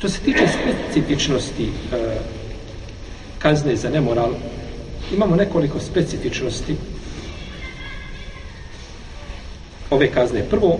[0.00, 1.96] Što se tiče specifičnosti e,
[3.38, 4.30] kazne za nemoral,
[5.12, 6.76] imamo nekoliko specifičnosti
[9.90, 10.42] ove kazne.
[10.50, 10.78] Prvo,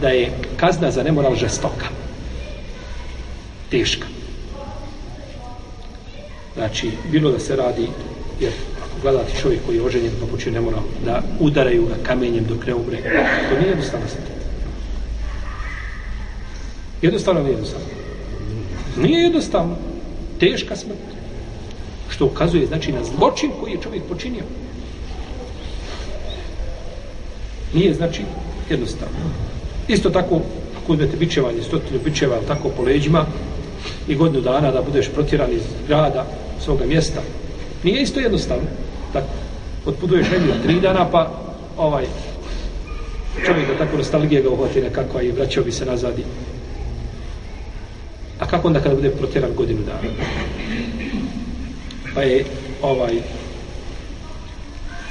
[0.00, 1.86] da je kazna za nemoral žestoka.
[3.70, 4.06] Teška.
[6.54, 7.88] Znači, bilo da se radi,
[8.40, 12.66] jer ako gledate čovjek koji je oženjen pa počinje nemoral, da udaraju ga kamenjem dok
[12.66, 13.02] ne umre,
[13.50, 14.16] to nije jednostavno se
[17.02, 17.93] Jednostavno nije jednostavno.
[18.96, 19.76] Nije jednostavno.
[20.40, 20.98] Teška smrt.
[22.10, 24.42] Što ukazuje, znači, na zločin koji je čovjek počinio.
[27.74, 28.22] Nije, znači,
[28.70, 29.18] jednostavno.
[29.88, 30.40] Isto tako,
[30.82, 33.26] ako uzmete bičevanje, stotinu bičeva, tako po leđima,
[34.08, 36.26] i godinu dana da budeš protjeran iz grada,
[36.64, 37.20] svoga mjesta,
[37.82, 38.64] nije isto jednostavno.
[39.12, 39.26] Tako,
[39.86, 41.30] otpuduješ negdje tri dana, pa
[41.76, 42.04] ovaj,
[43.46, 46.14] čovjek da tako nostalgije ga uhvati nekako i vraćao bi se nazad
[48.54, 50.14] kako onda kada bude protjeran godinu dana?
[52.14, 52.44] Pa je
[52.82, 53.14] ovaj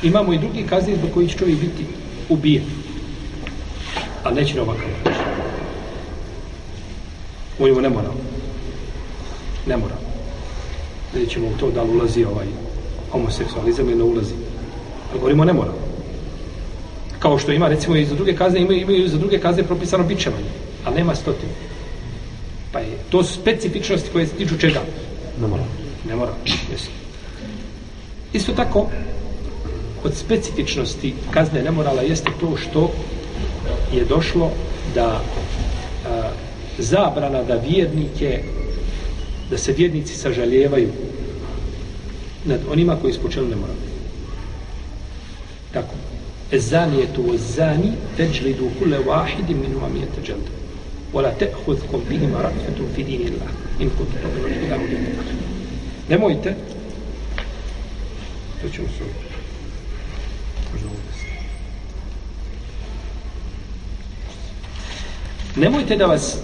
[0.04, 1.86] imamo i drugi kazni zbog koji će čovjek biti
[2.30, 2.64] ubijen.
[4.24, 5.22] A neće na ovakav način.
[7.60, 8.10] U ne mora.
[9.68, 9.96] Ne mora.
[11.14, 12.48] Vidjet ćemo u to da li ulazi ovaj
[13.12, 14.34] homoseksualizam ili ne ulazi.
[15.12, 15.72] Ali govorimo ne mora.
[17.20, 20.50] Kao što ima, recimo, i za druge kazne, imaju, imaju za druge kazne propisano bićevanje.
[20.86, 21.52] Ali nema stotinu.
[22.74, 24.82] Pa je to specifičnosti koje se tiču čega?
[25.42, 25.64] Ne mora.
[26.08, 26.32] Ne mora.
[26.72, 26.90] Jesu.
[28.34, 28.90] Isto tako,
[30.04, 32.92] od specifičnosti kazne nemorala jeste to što
[33.94, 34.52] je došlo
[34.96, 35.22] da
[36.06, 36.32] a,
[36.78, 38.44] zabrana da vjernike
[39.50, 40.90] da se vjernici sažaljevaju
[42.46, 43.76] nad onima koji ispočeli nemoral.
[45.74, 45.94] Tako.
[46.52, 47.24] Ezani je tu
[47.56, 49.96] zani teđlidu kule vahidim minu vam
[51.14, 53.48] ولا تأخذكم بهما رأفة في دين الله
[53.82, 54.10] إن Allah.
[54.10, 55.36] In بالله واليوم الآخر.
[56.10, 56.56] Nemojte
[58.62, 59.04] to ćemo se
[65.56, 66.38] Nemojte da vas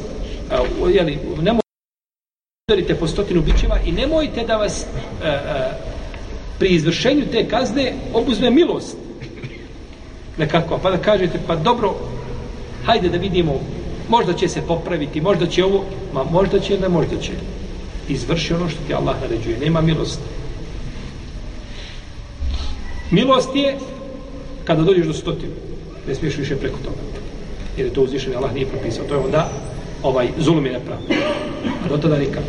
[0.82, 1.70] uh, jeli, nemojte
[2.68, 4.86] udarite po stotinu bićeva i nemojte da vas
[5.24, 5.72] a,
[6.60, 8.98] pri izvršenju te kazne obuzme milost.
[10.38, 11.96] Nekako, pa da kažete pa dobro
[12.86, 13.60] hajde da vidimo
[14.10, 17.32] možda će se popraviti, možda će ovo ma možda će, ne možda će
[18.10, 20.40] izvrši ono što ti Allah naređuje, nema milosti
[23.12, 23.78] Milost je
[24.64, 25.54] kada dođeš do stotinu.
[26.08, 26.98] Ne smiješ više preko toga.
[27.78, 29.06] Jer je to uzvišen, Allah nije propisao.
[29.06, 29.50] To je onda
[30.04, 31.06] ovaj zulum je nepravno.
[31.86, 32.44] A do tada nikad.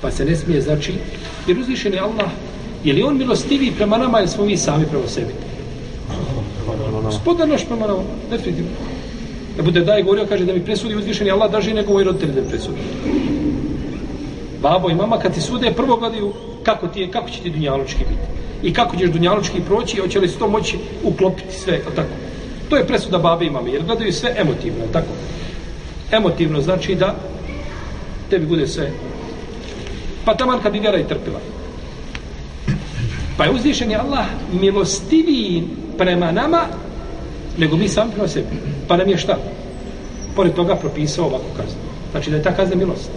[0.00, 0.92] Pa se ne smije znači,
[1.46, 2.30] jer uzvišen je Allah,
[2.84, 5.32] je li on milostivi prema nama ili smo mi sami prema sebi?
[7.02, 8.70] Gospodar naš prema nama, definitivno.
[9.58, 12.40] Ebu bude daj govorio, kaže da mi presudi uzvišeni Allah, draži nego moji roditelji da
[12.40, 12.78] mi presudi.
[14.62, 17.98] Babo i mama kad ti sude, prvo gledaju kako ti je, kako će ti dunjalučki
[17.98, 18.26] biti.
[18.62, 22.12] I kako ćeš dunjalučki proći i hoće li se to moći uklopiti sve, je tako?
[22.68, 25.12] To je presuda babe i mame, jer gledaju sve emotivno, je tako?
[26.12, 27.14] Emotivno znači da
[28.30, 28.90] tebi bude sve.
[30.24, 31.40] Pa taman kad bi vjera i trpila.
[33.36, 34.26] Pa je uzvišen je Allah
[34.60, 35.64] milostiviji
[35.98, 36.60] prema nama
[37.58, 38.46] nego mi sami prema sebi.
[38.88, 39.38] Pa nam je šta?
[40.36, 41.80] Pored toga propisao ovako kaznu.
[42.10, 43.10] Znači da je ta kazna milost.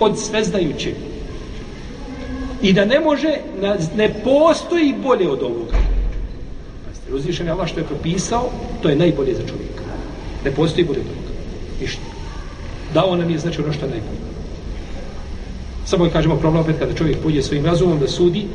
[0.00, 0.92] Od svezdajuće.
[2.62, 3.28] i da ne može,
[3.96, 5.78] ne postoji bolje od ovoga.
[6.86, 8.50] Pazite, uzvišen je Allah što je propisao,
[8.82, 9.82] to je najbolje za čovjeka.
[10.44, 11.32] Ne postoji bolje od ovoga.
[11.80, 12.02] Ništa.
[12.94, 14.28] Dao nam je znači ono što je najbolje.
[15.86, 18.46] Samo je kažemo problem opet kada čovjek pođe svojim razumom da sudi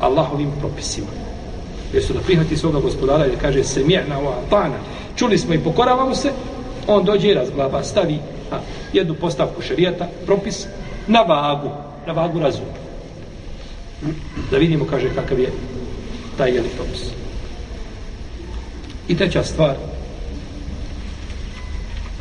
[0.00, 1.27] Allahovim propisima.
[1.92, 4.78] Jesu da prihvati svoga gospodara i da kaže se mjerna ova pana.
[5.16, 6.32] Čuli smo i pokoravamo se,
[6.86, 8.18] on dođe i razglaba, stavi
[8.52, 8.58] a,
[8.92, 10.66] jednu postavku šarijata, propis,
[11.06, 11.70] na vagu
[12.08, 12.78] na vagu razuma.
[14.50, 15.52] Da vidimo, kaže, kakav je
[16.36, 17.10] taj jeli propis.
[19.08, 19.76] I treća stvar,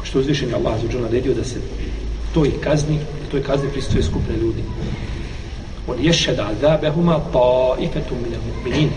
[0.03, 1.59] što uzvišen je Allah za naredio da se
[2.33, 4.63] to i kazni, da to i kazni pristuje skupne ljudi.
[5.87, 8.89] On ješe da azabehuma pa ifetu mine mu'minin.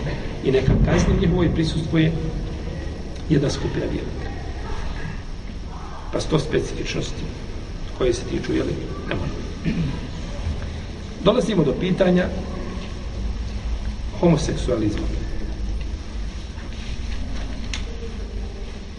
[0.43, 2.11] I neka kazni njihovoj prisustuje
[3.29, 4.29] jedna skupina vjernika.
[6.11, 7.23] Pa sto specifičnosti
[7.97, 8.75] koje se tiču, jeli,
[9.09, 9.41] ne možemo
[11.23, 12.29] dolazimo do pitanja
[14.19, 15.07] homoseksualizma.